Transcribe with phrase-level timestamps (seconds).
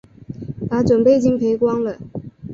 [0.67, 1.99] 把準备金赔光了